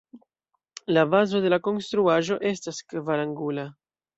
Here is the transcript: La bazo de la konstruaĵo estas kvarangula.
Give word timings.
La 0.95 1.03
bazo 1.11 1.43
de 1.45 1.53
la 1.55 1.61
konstruaĵo 1.69 2.41
estas 2.53 2.83
kvarangula. 2.95 3.71